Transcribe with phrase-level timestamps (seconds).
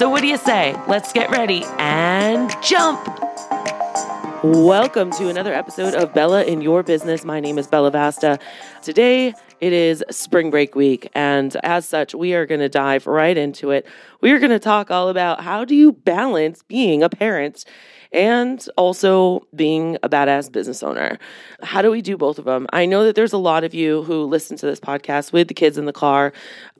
[0.00, 0.74] So, what do you say?
[0.88, 3.06] Let's get ready and jump!
[4.42, 7.22] Welcome to another episode of Bella in Your Business.
[7.22, 8.38] My name is Bella Vasta.
[8.80, 13.36] Today it is spring break week, and as such, we are going to dive right
[13.36, 13.86] into it.
[14.20, 17.64] We are going to talk all about how do you balance being a parent
[18.12, 21.18] and also being a badass business owner.
[21.62, 22.66] How do we do both of them?
[22.72, 25.54] I know that there's a lot of you who listen to this podcast with the
[25.54, 26.32] kids in the car.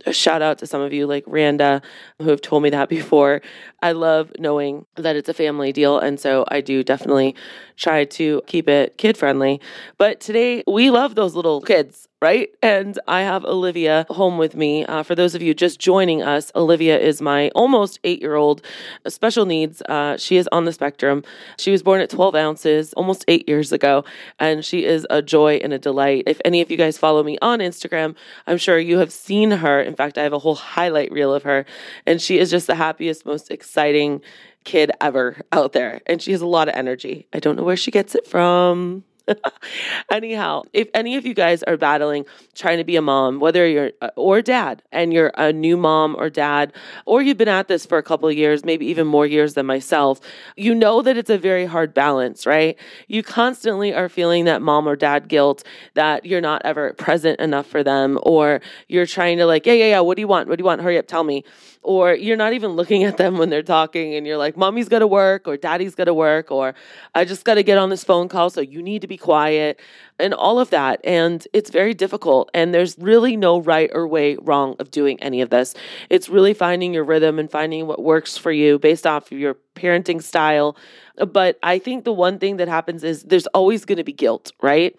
[0.06, 1.82] A shout out to some of you like Randa
[2.18, 3.42] who have told me that before.
[3.82, 5.98] I love knowing that it's a family deal.
[5.98, 7.34] And so I do definitely
[7.76, 9.60] try to keep it kid friendly.
[9.98, 12.50] But today we love those little kids right?
[12.62, 14.84] And I have Olivia home with me.
[14.84, 18.62] Uh, for those of you just joining us, Olivia is my almost eight year old
[19.08, 19.82] special needs.
[19.82, 21.22] Uh, she is on the spectrum.
[21.58, 24.04] She was born at 12 ounces almost eight years ago,
[24.38, 26.24] and she is a joy and a delight.
[26.26, 28.14] If any of you guys follow me on Instagram,
[28.46, 29.80] I'm sure you have seen her.
[29.80, 31.64] In fact, I have a whole highlight reel of her,
[32.06, 34.20] and she is just the happiest, most exciting
[34.64, 36.00] kid ever out there.
[36.06, 37.26] And she has a lot of energy.
[37.32, 39.04] I don't know where she gets it from.
[40.10, 43.92] Anyhow, if any of you guys are battling trying to be a mom, whether you're
[44.00, 46.72] uh, or dad, and you're a new mom or dad,
[47.06, 49.66] or you've been at this for a couple of years, maybe even more years than
[49.66, 50.20] myself,
[50.56, 52.78] you know that it's a very hard balance, right?
[53.08, 57.66] You constantly are feeling that mom or dad guilt that you're not ever present enough
[57.66, 60.48] for them, or you're trying to like, yeah, yeah, yeah, what do you want?
[60.48, 60.80] What do you want?
[60.82, 61.44] Hurry up, tell me
[61.82, 64.98] or you're not even looking at them when they're talking and you're like, mommy's got
[64.98, 66.74] to work or daddy's got to work or
[67.14, 68.50] I just got to get on this phone call.
[68.50, 69.80] So you need to be quiet
[70.18, 71.00] and all of that.
[71.04, 72.50] And it's very difficult.
[72.52, 75.74] And there's really no right or way wrong of doing any of this.
[76.10, 79.56] It's really finding your rhythm and finding what works for you based off of your
[79.74, 80.76] parenting style.
[81.16, 84.52] But I think the one thing that happens is there's always going to be guilt,
[84.60, 84.94] right?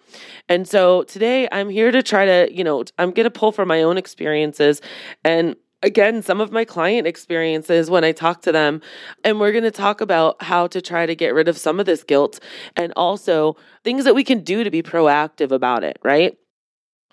[0.48, 3.68] And so today I'm here to try to, you know, I'm going to pull from
[3.68, 4.80] my own experiences
[5.24, 8.80] and again some of my client experiences when I talk to them.
[9.24, 11.86] And we're going to talk about how to try to get rid of some of
[11.86, 12.40] this guilt
[12.76, 16.36] and also things that we can do to be proactive about it, right?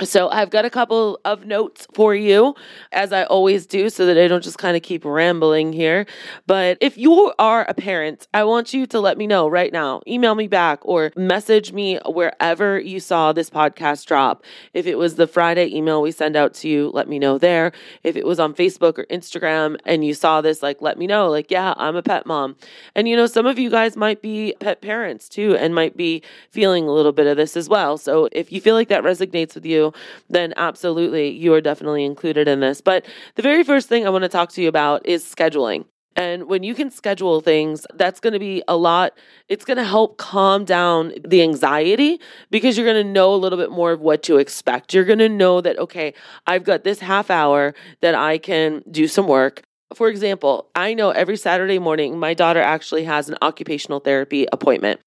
[0.02, 2.56] So I've got a couple of notes for you,
[2.94, 6.06] as I always do, so that I don't just kind of keep rambling here.
[6.48, 10.02] But if you are a parent, I want you to let me know right now.
[10.08, 14.46] Email me back or message me wherever you saw this podcast drop.
[14.74, 17.74] If it was the Friday email we send out to you, let me know there.
[18.04, 21.30] If it was on Facebook or Instagram and you saw this, like, let me know.
[21.30, 22.56] Like, yeah, I'm a pet mom.
[22.96, 26.24] And you know, some of you guys might be pet parents too and might be
[26.52, 27.98] feeling a little bit of this as well.
[27.98, 29.89] So if you feel like that resonates with you,
[30.30, 32.82] then absolutely you are definitely included in this.
[32.82, 33.06] But
[33.36, 35.86] the very first thing I want to talk to you about is scheduling.
[36.16, 39.18] And when you can schedule things, that's going to be a lot.
[39.48, 42.20] It's going to help calm down the anxiety
[42.52, 44.94] because you're going to know a little bit more of what to expect.
[44.94, 46.14] You're going to know that, okay,
[46.46, 49.62] I've got this half hour that I can do some work.
[49.94, 55.00] For example, I know every Saturday morning, my daughter actually has an occupational therapy appointment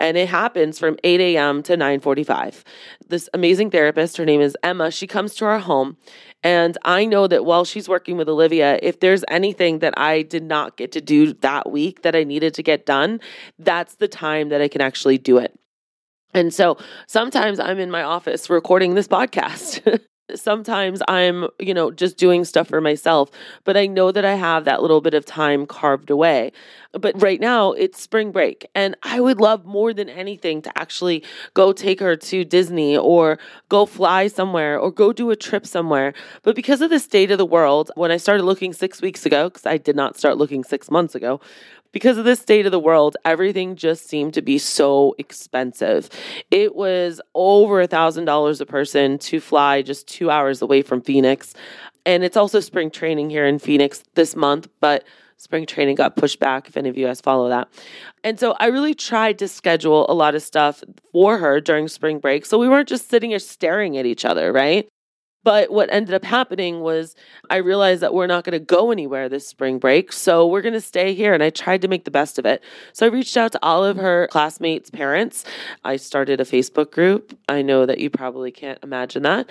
[0.00, 1.62] and it happens from 8 a.m.
[1.64, 2.64] to 9:45.
[3.08, 5.96] This amazing therapist, her name is Emma, she comes to our home,
[6.42, 10.42] and I know that while she's working with Olivia, if there's anything that I did
[10.42, 13.20] not get to do that week that I needed to get done,
[13.58, 15.56] that's the time that I can actually do it.
[16.32, 20.00] And so sometimes I'm in my office recording this podcast.
[20.38, 23.30] sometimes I'm, you know, just doing stuff for myself,
[23.64, 26.52] but I know that I have that little bit of time carved away.
[26.92, 31.22] But right now it's spring break, and I would love more than anything to actually
[31.54, 36.12] go take her to Disney or go fly somewhere or go do a trip somewhere.
[36.42, 39.48] But because of the state of the world, when I started looking six weeks ago,
[39.48, 41.40] because I did not start looking six months ago,
[41.92, 46.08] because of the state of the world, everything just seemed to be so expensive.
[46.50, 51.00] It was over a thousand dollars a person to fly just two hours away from
[51.00, 51.54] Phoenix.
[52.06, 55.04] And it's also spring training here in Phoenix this month, but
[55.36, 57.68] spring training got pushed back if any of you guys follow that.
[58.22, 62.18] And so I really tried to schedule a lot of stuff for her during spring
[62.18, 62.44] break.
[62.44, 64.88] So we weren't just sitting here staring at each other, right?
[65.42, 67.14] But what ended up happening was
[67.48, 70.12] I realized that we're not going to go anywhere this spring break.
[70.12, 71.32] So we're going to stay here.
[71.32, 72.62] And I tried to make the best of it.
[72.92, 75.44] So I reached out to all of her classmates' parents.
[75.84, 77.38] I started a Facebook group.
[77.48, 79.48] I know that you probably can't imagine that.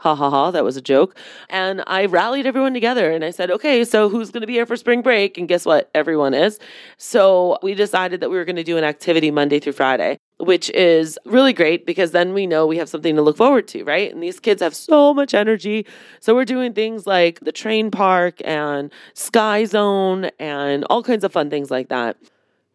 [0.00, 1.16] Ha ha ha, that was a joke.
[1.48, 4.66] And I rallied everyone together and I said, okay, so who's going to be here
[4.66, 5.38] for spring break?
[5.38, 5.90] And guess what?
[5.94, 6.58] Everyone is.
[6.98, 10.68] So we decided that we were going to do an activity Monday through Friday, which
[10.70, 14.12] is really great because then we know we have something to look forward to, right?
[14.12, 15.86] And these kids have so much energy.
[16.20, 21.32] So we're doing things like the train park and Sky Zone and all kinds of
[21.32, 22.18] fun things like that.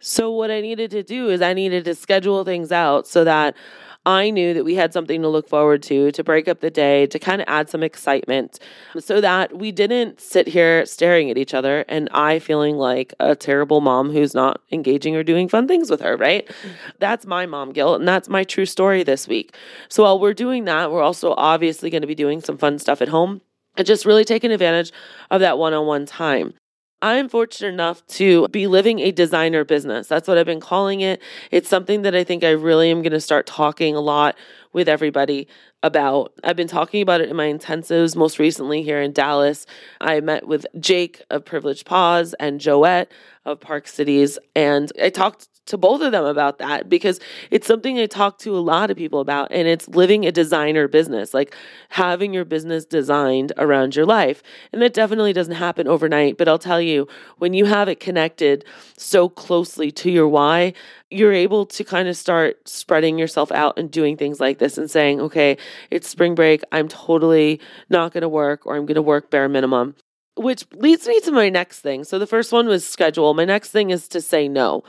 [0.01, 3.55] So what I needed to do is I needed to schedule things out so that
[4.03, 7.05] I knew that we had something to look forward to, to break up the day,
[7.05, 8.59] to kind of add some excitement
[8.99, 13.35] so that we didn't sit here staring at each other and I feeling like a
[13.35, 16.47] terrible mom who's not engaging or doing fun things with her, right?
[16.47, 16.89] Mm-hmm.
[16.97, 19.55] That's my mom guilt and that's my true story this week.
[19.87, 23.03] So while we're doing that, we're also obviously going to be doing some fun stuff
[23.03, 23.41] at home
[23.77, 24.91] and just really taking advantage
[25.29, 26.55] of that one on one time.
[27.01, 30.07] I'm fortunate enough to be living a designer business.
[30.07, 31.21] That's what I've been calling it.
[31.49, 34.35] It's something that I think I really am going to start talking a lot
[34.71, 35.47] with everybody
[35.83, 36.33] about.
[36.43, 39.65] I've been talking about it in my intensives most recently here in Dallas.
[39.99, 43.07] I met with Jake of Privileged Paws and Joette
[43.45, 47.19] of Park Cities, and I talked to both of them about that because
[47.49, 50.87] it's something I talk to a lot of people about, and it's living a designer
[50.87, 51.55] business, like
[51.89, 54.41] having your business designed around your life.
[54.73, 57.07] And that definitely doesn't happen overnight, but I'll tell you,
[57.37, 58.65] when you have it connected
[58.97, 60.73] so closely to your why,
[61.09, 64.89] you're able to kind of start spreading yourself out and doing things like this and
[64.89, 65.57] saying, okay,
[65.89, 66.61] it's spring break.
[66.71, 67.59] I'm totally
[67.89, 69.95] not going to work or I'm going to work bare minimum.
[70.37, 72.03] Which leads me to my next thing.
[72.03, 73.33] So the first one was schedule.
[73.33, 74.83] My next thing is to say no.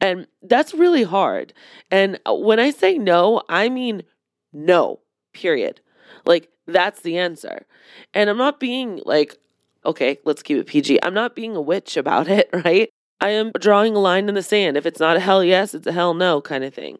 [0.00, 1.52] And that's really hard.
[1.90, 4.02] And when I say no, I mean
[4.52, 5.00] no,
[5.32, 5.80] period.
[6.24, 7.66] Like that's the answer.
[8.14, 9.36] And I'm not being like,
[9.84, 10.98] okay, let's keep it PG.
[11.02, 12.88] I'm not being a witch about it, right?
[13.20, 14.76] I am drawing a line in the sand.
[14.76, 16.98] If it's not a hell yes, it's a hell no kind of thing.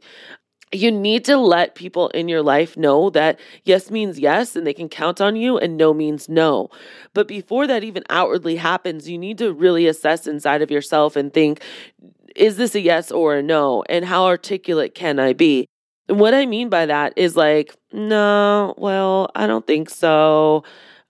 [0.72, 4.74] You need to let people in your life know that yes means yes and they
[4.74, 6.70] can count on you and no means no.
[7.14, 11.32] But before that even outwardly happens, you need to really assess inside of yourself and
[11.32, 11.62] think
[12.34, 13.82] is this a yes or a no?
[13.88, 15.68] And how articulate can I be?
[16.08, 20.62] And what I mean by that is like, no, well, I don't think so.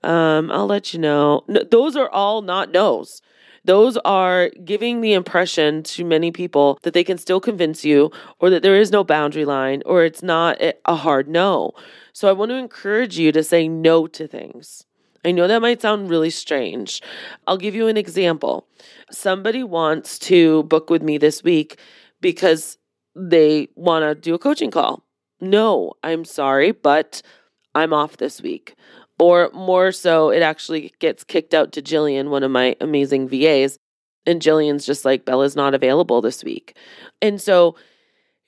[0.03, 1.43] Um, I'll let you know.
[1.49, 3.21] No, those are all not no's.
[3.67, 8.49] Those are giving the impression to many people that they can still convince you or
[8.49, 11.73] that there is no boundary line or it's not a hard no.
[12.13, 14.85] So I want to encourage you to say no to things.
[15.25, 17.03] I know that might sound really strange.
[17.49, 18.69] I'll give you an example.
[19.11, 21.81] Somebody wants to book with me this week
[22.21, 22.79] because
[23.17, 25.03] they want to do a coaching call.
[25.41, 27.21] No, I'm sorry, but
[27.75, 28.77] I'm off this week.
[29.19, 33.79] Or more so, it actually gets kicked out to Jillian, one of my amazing VAs.
[34.27, 36.77] And Jillian's just like, Bella's not available this week.
[37.23, 37.77] And so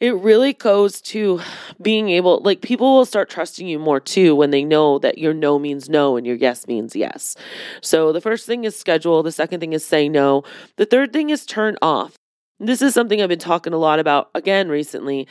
[0.01, 1.41] it really goes to
[1.83, 5.35] being able like people will start trusting you more too when they know that your
[5.35, 7.35] no means no and your yes means yes
[7.83, 10.43] so the first thing is schedule the second thing is say no
[10.77, 12.17] the third thing is turn off
[12.61, 15.27] this is something I've been talking a lot about again recently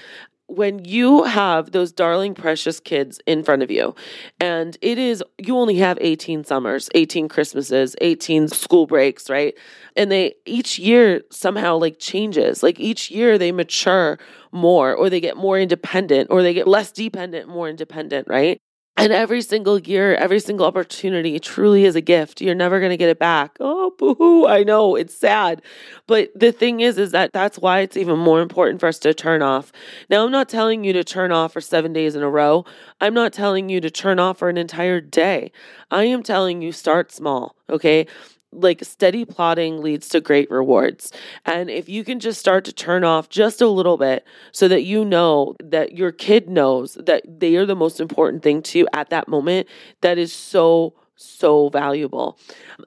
[0.48, 3.94] when you have those darling precious kids in front of you
[4.40, 9.56] and it is you only have 18 summers 18 christmases 18 school breaks right?
[9.96, 12.64] And they each year somehow like changes.
[12.64, 14.20] Like each year they mature
[14.52, 18.62] more or they get more independent or they get less dependent more independent right
[18.98, 22.42] and every single year, every single opportunity truly is a gift.
[22.42, 23.56] You're never going to get it back.
[23.60, 25.62] Oh, boo I know it's sad.
[26.08, 29.14] But the thing is, is that that's why it's even more important for us to
[29.14, 29.72] turn off.
[30.10, 32.66] Now, I'm not telling you to turn off for seven days in a row.
[33.00, 35.51] I'm not telling you to turn off for an entire day.
[35.92, 37.56] I am telling you start small.
[37.70, 38.08] Okay
[38.51, 41.12] like steady plotting leads to great rewards.
[41.46, 44.84] And if you can just start to turn off just a little bit so that
[44.84, 48.88] you know that your kid knows that they are the most important thing to you
[48.94, 49.68] at that moment,
[50.01, 52.38] that is so so valuable.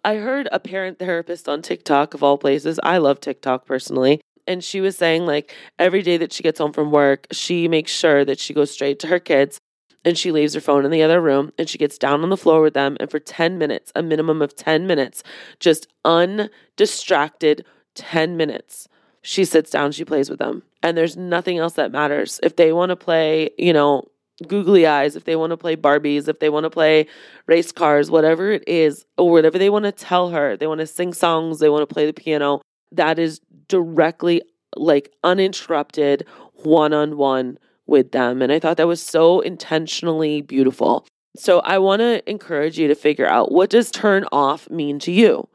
[0.05, 2.79] I heard a parent therapist on TikTok of all places.
[2.85, 4.21] I love TikTok personally.
[4.47, 7.93] And she was saying, like, every day that she gets home from work, she makes
[7.93, 9.61] sure that she goes straight to her kids
[10.05, 12.37] and she leaves her phone in the other room and she gets down on the
[12.37, 15.23] floor with them and for 10 minutes a minimum of 10 minutes
[15.59, 17.65] just undistracted
[17.95, 18.89] 10 minutes
[19.23, 20.63] she sits down she plays with them.
[20.83, 22.41] And there's nothing else that matters.
[22.43, 24.05] If they want to play you know
[24.47, 27.07] googly eyes if they want to play barbies if they want to play
[27.47, 30.87] race cars whatever it is or whatever they want to tell her they want to
[30.87, 32.59] sing songs they want to play the piano
[32.91, 33.39] that is
[33.69, 34.41] directly
[34.77, 37.59] like uninterrupted one-on-one
[37.91, 38.41] with them.
[38.41, 41.07] And I thought that was so intentionally beautiful.
[41.37, 45.13] So I want to encourage you to figure out what does turn off mean to
[45.13, 45.49] you?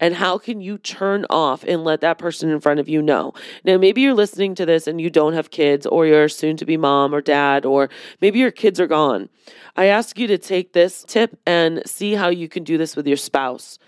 [0.00, 3.32] And how can you turn off and let that person in front of you know?
[3.64, 6.66] Now, maybe you're listening to this and you don't have kids, or you're soon to
[6.66, 7.88] be mom or dad, or
[8.20, 9.28] maybe your kids are gone.
[9.76, 13.06] I ask you to take this tip and see how you can do this with
[13.06, 13.78] your spouse.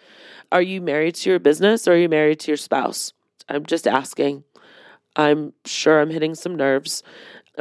[0.52, 3.12] Are you married to your business or are you married to your spouse?
[3.48, 4.44] I'm just asking.
[5.16, 7.02] I'm sure I'm hitting some nerves,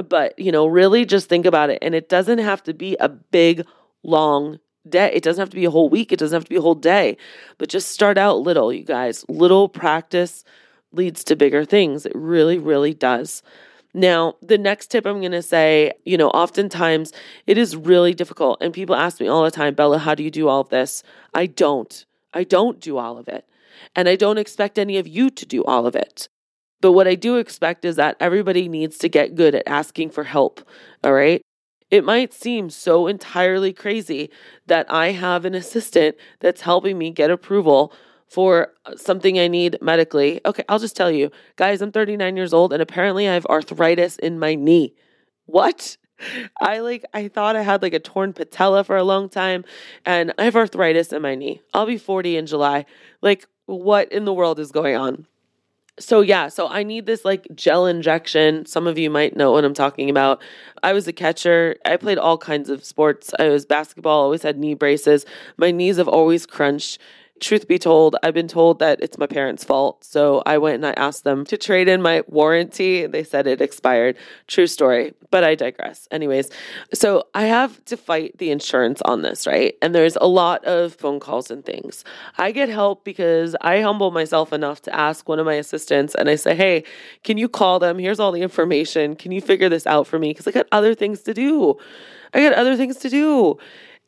[0.10, 1.80] but you know, really just think about it.
[1.82, 3.66] And it doesn't have to be a big,
[4.04, 5.12] long day.
[5.14, 6.12] It doesn't have to be a whole week.
[6.12, 7.18] It doesn't have to be a whole day,
[7.58, 9.26] but just start out little, you guys.
[9.28, 10.44] Little practice
[10.92, 12.06] leads to bigger things.
[12.06, 13.44] It really, really does.
[13.94, 17.14] Now, the next tip I'm going to say, you know, oftentimes
[17.48, 18.58] it is really difficult.
[18.62, 21.02] And people ask me all the time, Bella, how do you do all of this?
[21.34, 22.06] I don't.
[22.34, 23.48] I don't do all of it.
[23.96, 26.28] And I don't expect any of you to do all of it.
[26.82, 30.24] But what I do expect is that everybody needs to get good at asking for
[30.24, 30.68] help.
[31.04, 31.42] All right.
[31.92, 34.30] It might seem so entirely crazy
[34.66, 37.94] that I have an assistant that's helping me get approval
[38.28, 40.42] for uh, something I need medically.
[40.46, 44.18] Okay, I'll just tell you, guys, I'm 39 years old and apparently I have arthritis
[44.18, 44.94] in my knee.
[45.46, 45.98] What?
[46.62, 49.66] I like I thought I had like a torn patella for a long time
[50.06, 51.62] and I have arthritis in my knee.
[51.74, 52.86] I'll be 40 in July.
[53.22, 55.28] Like what in the world is going on?
[55.98, 58.66] So yeah, so I need this like gel injection.
[58.66, 60.42] Some of you might know what I'm talking about.
[60.84, 61.78] I was a catcher.
[61.86, 63.34] I played all kinds of sports.
[63.40, 65.26] I was basketball, always had knee braces.
[65.56, 67.00] My knees have always crunched
[67.42, 70.04] truth be told, I've been told that it's my parents' fault.
[70.04, 73.06] So I went and I asked them to trade in my warranty.
[73.06, 74.18] They said it expired.
[74.48, 76.08] True story, but I digress.
[76.12, 76.50] Anyways,
[76.94, 79.76] so I have to fight the insurance on this, right?
[79.82, 82.04] And there's a lot of phone calls and things.
[82.38, 86.30] I get help because I humble myself enough to ask one of my assistants and
[86.30, 86.84] I say, hey,
[87.24, 88.00] can you call them?
[88.00, 89.16] Here's all the information.
[89.16, 90.30] Can you figure this out for me?
[90.30, 91.78] Because I got other things to do.
[92.34, 93.58] I got other things to do.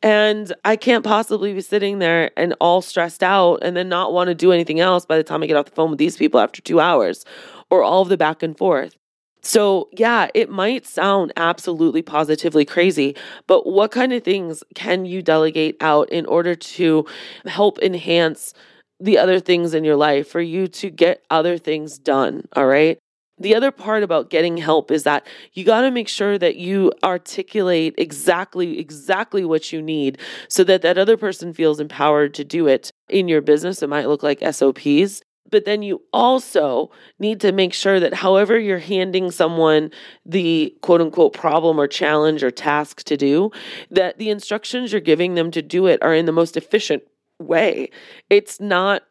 [0.02, 4.28] And I can't possibly be sitting there and all stressed out and then not want
[4.28, 6.38] to do anything else by the time I get off the phone with these people
[6.38, 7.24] after two hours
[7.70, 8.96] or all of the back and forth.
[9.42, 15.22] So, yeah, it might sound absolutely positively crazy, but what kind of things can you
[15.22, 17.06] delegate out in order to
[17.46, 18.52] help enhance
[19.00, 22.46] the other things in your life for you to get other things done?
[22.54, 22.98] All right
[23.40, 26.92] the other part about getting help is that you got to make sure that you
[27.02, 30.18] articulate exactly exactly what you need
[30.48, 32.90] so that that other person feels empowered to do it.
[33.08, 37.72] In your business it might look like SOPs but then you also need to make
[37.72, 39.90] sure that however you're handing someone
[40.26, 43.50] the quote unquote problem or challenge or task to do
[43.90, 47.02] that the instructions you're giving them to do it are in the most efficient
[47.38, 47.90] way.
[48.30, 49.02] It's not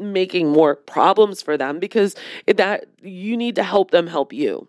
[0.00, 2.14] making more problems for them because
[2.46, 4.68] that you need to help them help you.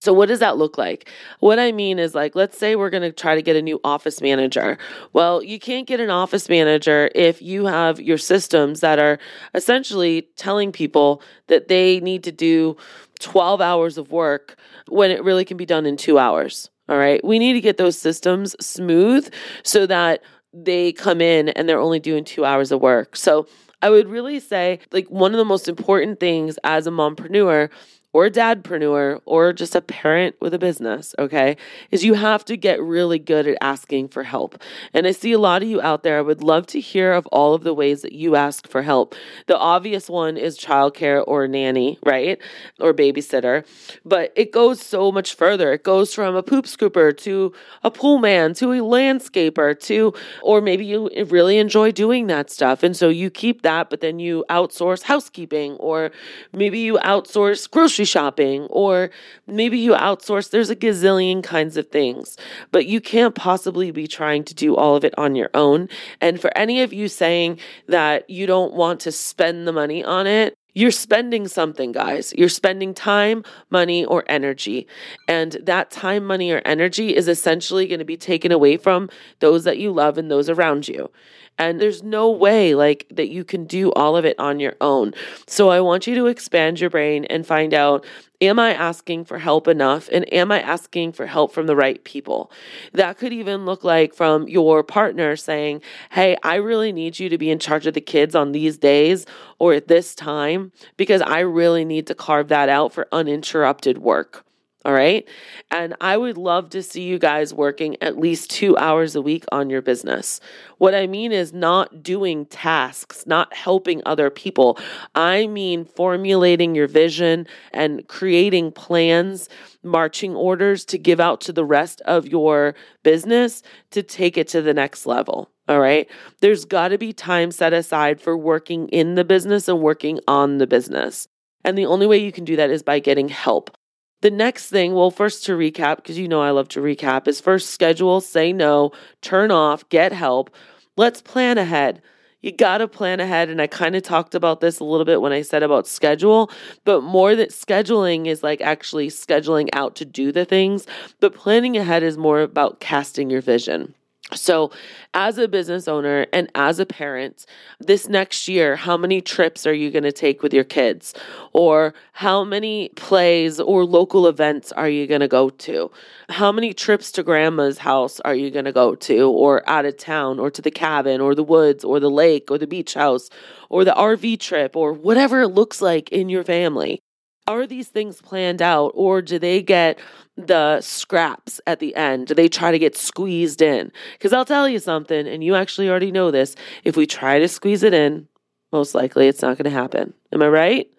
[0.00, 1.10] So, what does that look like?
[1.40, 3.80] What I mean is, like, let's say we're going to try to get a new
[3.82, 4.78] office manager.
[5.12, 9.18] Well, you can't get an office manager if you have your systems that are
[9.54, 12.76] essentially telling people that they need to do
[13.18, 16.70] 12 hours of work when it really can be done in two hours.
[16.88, 17.22] All right.
[17.24, 19.32] We need to get those systems smooth
[19.64, 20.22] so that
[20.54, 23.16] they come in and they're only doing two hours of work.
[23.16, 23.48] So,
[23.80, 27.70] I would really say like one of the most important things as a mompreneur
[28.12, 31.56] or dadpreneur or just a parent with a business, okay,
[31.90, 34.60] is you have to get really good at asking for help.
[34.94, 36.18] And I see a lot of you out there.
[36.18, 39.14] I would love to hear of all of the ways that you ask for help.
[39.46, 42.40] The obvious one is childcare or nanny, right?
[42.80, 43.66] Or babysitter.
[44.04, 45.72] But it goes so much further.
[45.74, 50.60] It goes from a poop scooper to a pool man to a landscaper to, or
[50.60, 52.82] maybe you really enjoy doing that stuff.
[52.82, 56.10] And so you keep that, but then you outsource housekeeping or
[56.52, 59.10] maybe you outsource grocery grocery shopping, or
[59.46, 60.50] maybe you outsource.
[60.50, 62.36] There's a gazillion kinds of things,
[62.70, 65.88] but you can't possibly be trying to do all of it on your own.
[66.20, 70.26] And for any of you saying that you don't want to spend the money on
[70.26, 72.32] it, you're spending something, guys.
[72.38, 74.86] You're spending time, money, or energy.
[75.26, 79.08] And that time, money, or energy is essentially going to be taken away from
[79.40, 81.10] those that you love and those around you.
[81.58, 85.12] And there's no way like that you can do all of it on your own.
[85.46, 88.06] So I want you to expand your brain and find out
[88.40, 92.02] am I asking for help enough and am I asking for help from the right
[92.04, 92.52] people?
[92.92, 97.38] That could even look like from your partner saying, "Hey, I really need you to
[97.38, 99.26] be in charge of the kids on these days
[99.58, 104.44] or at this time because I really need to carve that out for uninterrupted work."
[104.88, 105.28] All right.
[105.70, 109.44] And I would love to see you guys working at least two hours a week
[109.52, 110.40] on your business.
[110.78, 114.78] What I mean is not doing tasks, not helping other people.
[115.14, 119.50] I mean formulating your vision and creating plans,
[119.82, 124.62] marching orders to give out to the rest of your business to take it to
[124.62, 125.50] the next level.
[125.68, 126.08] All right.
[126.40, 130.56] There's got to be time set aside for working in the business and working on
[130.56, 131.28] the business.
[131.62, 133.76] And the only way you can do that is by getting help.
[134.20, 137.40] The next thing, well, first to recap, because you know I love to recap, is
[137.40, 138.90] first schedule, say no,
[139.22, 140.50] turn off, get help.
[140.96, 142.02] Let's plan ahead.
[142.40, 143.48] You got to plan ahead.
[143.48, 146.50] And I kind of talked about this a little bit when I said about schedule,
[146.84, 150.86] but more that scheduling is like actually scheduling out to do the things,
[151.20, 153.94] but planning ahead is more about casting your vision.
[154.34, 154.70] So,
[155.14, 157.46] as a business owner and as a parent,
[157.80, 161.14] this next year, how many trips are you going to take with your kids?
[161.54, 165.90] Or how many plays or local events are you going to go to?
[166.28, 169.96] How many trips to grandma's house are you going to go to, or out of
[169.96, 173.30] town, or to the cabin, or the woods, or the lake, or the beach house,
[173.70, 177.00] or the RV trip, or whatever it looks like in your family?
[177.48, 179.98] Are these things planned out, or do they get
[180.36, 182.26] the scraps at the end?
[182.26, 183.90] Do they try to get squeezed in?
[184.12, 186.54] Because I'll tell you something, and you actually already know this.
[186.84, 188.28] If we try to squeeze it in,
[188.70, 190.12] most likely it's not going to happen.
[190.30, 190.92] Am I right?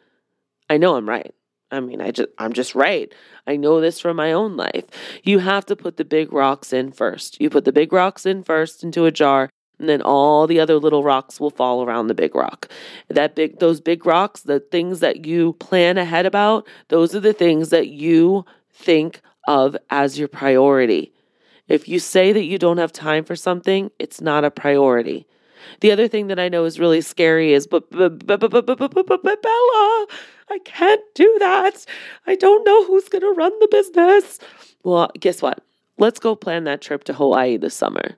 [0.71, 1.35] I know I'm right.
[1.69, 3.13] I mean, I just I'm just right.
[3.45, 4.85] I know this from my own life.
[5.23, 7.39] You have to put the big rocks in first.
[7.39, 10.77] You put the big rocks in first into a jar and then all the other
[10.77, 12.69] little rocks will fall around the big rock.
[13.07, 17.33] That big those big rocks, the things that you plan ahead about, those are the
[17.33, 21.11] things that you think of as your priority.
[21.67, 25.27] If you say that you don't have time for something, it's not a priority.
[25.81, 28.65] The other thing that I know is really scary is, but, but, but, but, but,
[28.65, 30.07] but, but, but, Bella,
[30.49, 31.85] I can't do that.
[32.25, 34.39] I don't know who's going to run the business.
[34.83, 35.63] Well, guess what?
[35.97, 38.15] Let's go plan that trip to Hawaii this summer.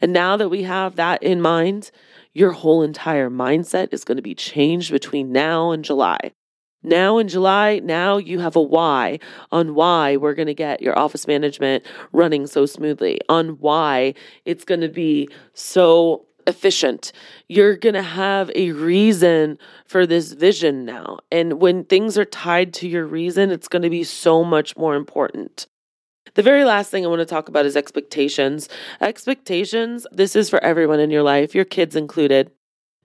[0.00, 1.90] And now that we have that in mind,
[2.32, 6.32] your whole entire mindset is going to be changed between now and July.
[6.82, 9.18] Now in July, now you have a why
[9.50, 14.14] on why we're going to get your office management running so smoothly, on why
[14.44, 17.10] it's going to be so efficient.
[17.48, 21.18] You're going to have a reason for this vision now.
[21.32, 24.94] And when things are tied to your reason, it's going to be so much more
[24.94, 25.66] important.
[26.34, 28.68] The very last thing I want to talk about is expectations.
[29.00, 32.50] Expectations, this is for everyone in your life, your kids included.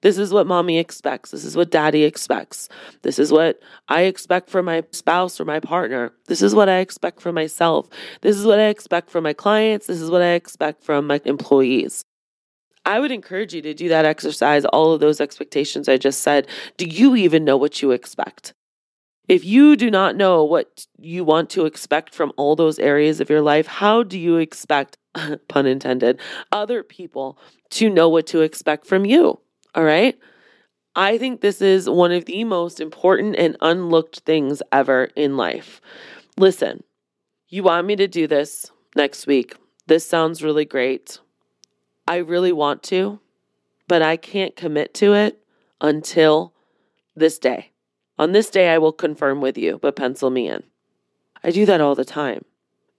[0.02, 1.32] This is what mommy expects.
[1.32, 2.68] This is what daddy expects.
[3.04, 6.12] This is what I expect from my spouse or my partner.
[6.26, 7.88] This is what I expect from myself.
[8.22, 9.88] This is what I expect from my clients.
[9.88, 12.04] This is what I expect from my employees.
[12.84, 16.48] I would encourage you to do that exercise, all of those expectations I just said.
[16.78, 18.54] Do you even know what you expect?
[19.28, 23.30] If you do not know what you want to expect from all those areas of
[23.30, 24.98] your life, how do you expect,
[25.48, 26.20] pun intended,
[26.52, 27.38] other people
[27.72, 29.40] to know what to expect from you?
[29.76, 30.18] All right.
[30.96, 35.80] I think this is one of the most important and unlooked things ever in life.
[36.38, 36.84] Listen,
[37.48, 39.56] you want me to do this next week.
[39.88, 41.20] This sounds really great.
[42.08, 43.20] I really want to,
[43.88, 45.42] but I can't commit to it
[45.80, 46.54] until
[47.16, 47.71] this day.
[48.22, 50.62] On this day, I will confirm with you, but pencil me in.
[51.44, 52.46] I do that all the time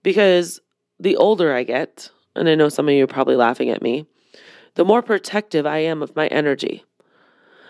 [0.03, 0.59] because
[0.99, 4.05] the older I get, and I know some of you are probably laughing at me,
[4.75, 6.83] the more protective I am of my energy.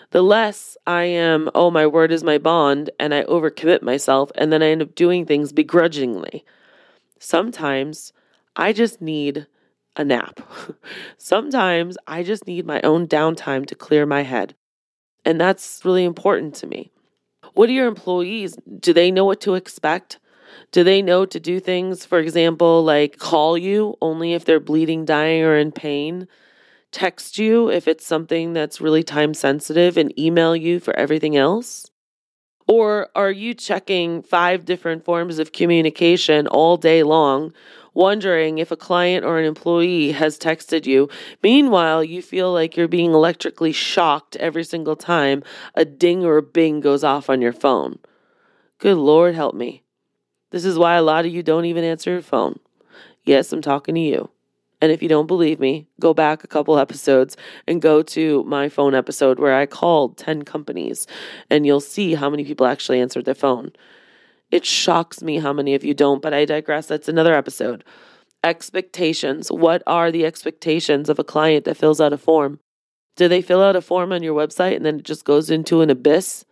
[0.10, 4.52] The less I am, oh, my word is my bond, and I overcommit myself, and
[4.52, 6.44] then I end up doing things begrudgingly.
[7.20, 8.14] Sometimes
[8.56, 9.46] I just need
[9.96, 10.40] a nap.
[11.20, 14.56] Sometimes I just need my own downtime to clear my head.
[15.24, 16.93] And that's really important to me.
[17.54, 20.20] What do your employees, do they know what to expect?
[20.72, 25.06] Do they know to do things, for example, like call you only if they're bleeding,
[25.06, 26.28] dying, or in pain?
[26.94, 31.90] text you if it's something that's really time sensitive and email you for everything else?
[32.66, 37.52] Or are you checking five different forms of communication all day long,
[37.94, 41.10] wondering if a client or an employee has texted you?
[41.42, 45.44] Meanwhile, you feel like you're being electrically shocked every single time
[45.76, 48.00] a ding or a bing goes off on your phone.
[48.80, 49.84] Good Lord, help me.
[50.52, 52.60] This is why a lot of you don't even answer your phone.
[53.24, 54.30] Yes, I'm talking to you.
[54.84, 58.68] And if you don't believe me, go back a couple episodes and go to my
[58.68, 61.08] phone episode where I called 10 companies
[61.50, 63.72] and you'll see how many people actually answered their phone.
[64.54, 66.86] It shocks me how many of you don't, but I digress.
[66.86, 67.84] That's another episode.
[68.44, 69.52] Expectations.
[69.52, 72.60] What are the expectations of a client that fills out a form?
[73.16, 75.82] Do they fill out a form on your website and then it just goes into
[75.82, 76.46] an abyss?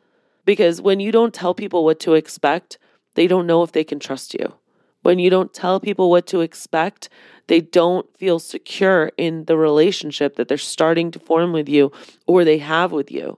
[0.45, 2.79] Because when you don't tell people what to expect,
[3.13, 4.55] they don't know if they can trust you.
[5.03, 7.07] When you don't tell people what to expect,
[7.45, 11.91] they don't feel secure in the relationship that they're starting to form with you
[12.25, 13.37] or they have with you.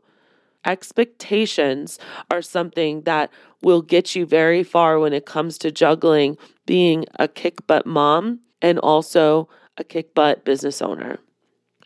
[0.65, 1.99] Expectations
[2.31, 7.27] are something that will get you very far when it comes to juggling being a
[7.27, 11.19] kick butt mom and also a kick butt business owner.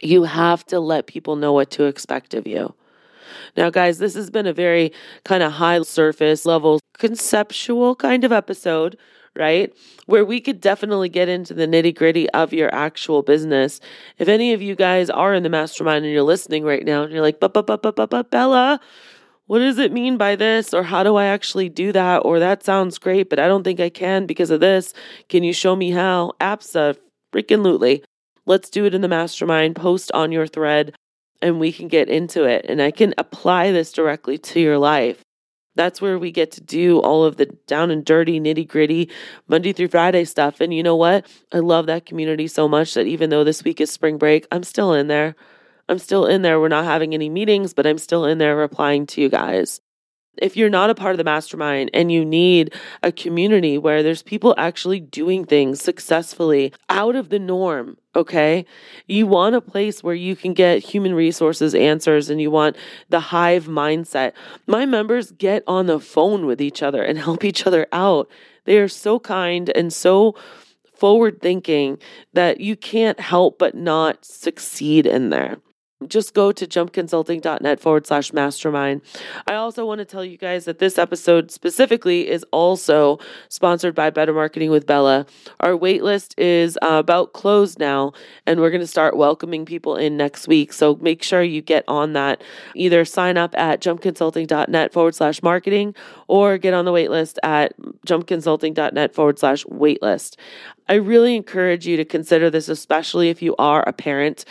[0.01, 2.75] You have to let people know what to expect of you.
[3.55, 4.91] Now, guys, this has been a very
[5.25, 8.97] kind of high surface level, conceptual kind of episode,
[9.38, 9.73] right?
[10.06, 13.80] Where we could definitely get into the nitty gritty of your actual business.
[14.17, 17.12] If any of you guys are in the mastermind and you're listening right now and
[17.12, 18.80] you're like, but, but, but, but, but, but, Bella,
[19.45, 20.73] what does it mean by this?
[20.73, 22.19] Or how do I actually do that?
[22.19, 24.93] Or that sounds great, but I don't think I can because of this.
[25.30, 26.34] Can you show me how?
[26.41, 26.97] Absa
[27.34, 28.04] freaking lootly.
[28.45, 29.76] Let's do it in the mastermind.
[29.76, 30.93] Post on your thread
[31.41, 32.65] and we can get into it.
[32.67, 35.21] And I can apply this directly to your life.
[35.77, 39.09] That's where we get to do all of the down and dirty, nitty gritty
[39.47, 40.59] Monday through Friday stuff.
[40.59, 41.25] And you know what?
[41.53, 44.63] I love that community so much that even though this week is spring break, I'm
[44.63, 45.35] still in there.
[45.87, 46.59] I'm still in there.
[46.59, 49.79] We're not having any meetings, but I'm still in there replying to you guys
[50.37, 54.23] if you're not a part of the mastermind and you need a community where there's
[54.23, 58.65] people actually doing things successfully out of the norm, okay?
[59.06, 62.75] You want a place where you can get human resources answers and you want
[63.10, 64.34] the hive mindset.
[64.65, 68.30] My members get on the phone with each other and help each other out.
[68.65, 70.36] They are so kind and so
[70.93, 71.99] forward thinking
[72.34, 75.58] that you can't help but not succeed in there
[76.05, 79.01] just go to jumpconsulting.net forward slash mastermind.
[79.47, 83.17] I also want to tell you guys that this episode specifically is also
[83.49, 85.25] sponsored by Better Marketing with Bella.
[85.60, 88.13] Our waitlist is uh, about closed now,
[88.45, 90.71] and we're going to start welcoming people in next week.
[90.71, 92.43] So make sure you get on that.
[92.75, 95.95] Either sign up at jumpconsulting.net forward slash marketing
[96.27, 97.73] or get on the waitlist at
[98.05, 100.36] jumpconsulting.net forward slash waitlist.
[100.89, 104.45] I really encourage you to consider this, especially if you are a parent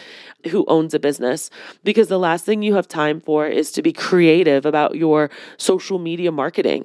[0.51, 0.99] who owns a
[1.85, 5.99] because the last thing you have time for is to be creative about your social
[5.99, 6.85] media marketing.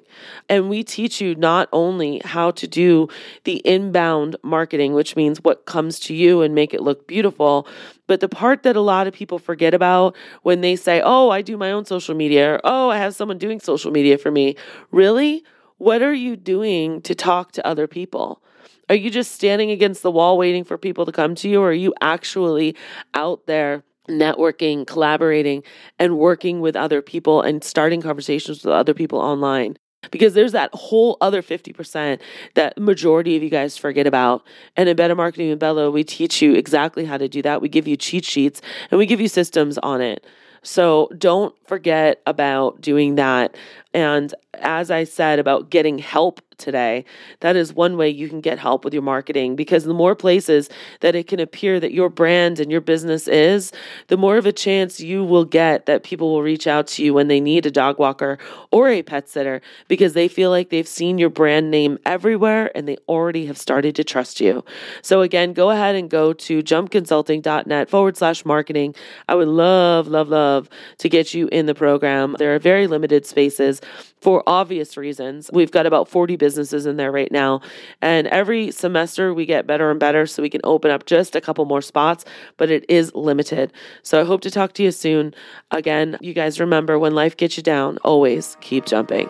[0.50, 3.08] And we teach you not only how to do
[3.44, 7.68] the inbound marketing, which means what comes to you and make it look beautiful,
[8.08, 11.42] but the part that a lot of people forget about when they say, Oh, I
[11.42, 14.56] do my own social media, or Oh, I have someone doing social media for me.
[14.92, 15.44] Really?
[15.78, 18.42] What are you doing to talk to other people?
[18.90, 21.70] Are you just standing against the wall waiting for people to come to you, or
[21.70, 22.76] are you actually
[23.14, 23.84] out there?
[24.12, 25.64] Networking, collaborating,
[26.00, 29.78] and working with other people and starting conversations with other people online.
[30.10, 32.20] Because there's that whole other 50%
[32.56, 34.44] that majority of you guys forget about.
[34.76, 37.62] And in Better Marketing with Bella, we teach you exactly how to do that.
[37.62, 40.26] We give you cheat sheets and we give you systems on it.
[40.64, 43.56] So don't forget about doing that.
[43.94, 47.04] And as I said about getting help today,
[47.42, 50.70] that is one way you can get help with your marketing because the more places
[51.02, 53.72] that it can appear that your brand and your business is,
[54.08, 57.14] the more of a chance you will get that people will reach out to you
[57.14, 58.38] when they need a dog walker
[58.72, 62.88] or a pet sitter because they feel like they've seen your brand name everywhere and
[62.88, 64.64] they already have started to trust you.
[65.02, 68.96] So, again, go ahead and go to jumpconsulting.net forward slash marketing.
[69.28, 70.70] I would love, love, love
[71.00, 72.36] to get you in the program.
[72.38, 73.82] There are very limited spaces
[74.22, 75.50] for obvious reasons.
[75.52, 77.62] We've got about 40 businesses in there right now.
[78.02, 81.42] And every semester we get better and better so we can open up just a
[81.42, 82.24] couple more spots,
[82.58, 83.74] but it is limited.
[84.04, 85.34] So I hope to talk to you soon.
[85.72, 89.30] Again, you guys remember when life gets you down, always keep jumping.